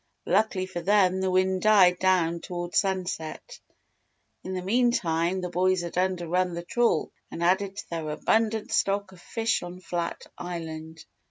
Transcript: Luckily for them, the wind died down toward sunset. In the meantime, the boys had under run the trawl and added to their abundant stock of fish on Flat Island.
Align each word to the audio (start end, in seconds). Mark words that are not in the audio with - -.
Luckily 0.25 0.65
for 0.65 0.81
them, 0.81 1.21
the 1.21 1.29
wind 1.29 1.61
died 1.61 1.99
down 1.99 2.39
toward 2.41 2.73
sunset. 2.73 3.59
In 4.43 4.55
the 4.55 4.63
meantime, 4.63 5.41
the 5.41 5.49
boys 5.51 5.81
had 5.81 5.95
under 5.95 6.27
run 6.27 6.55
the 6.55 6.63
trawl 6.65 7.11
and 7.29 7.43
added 7.43 7.75
to 7.77 7.89
their 7.91 8.09
abundant 8.09 8.71
stock 8.71 9.11
of 9.11 9.21
fish 9.21 9.61
on 9.61 9.79
Flat 9.79 10.25
Island. 10.39 11.05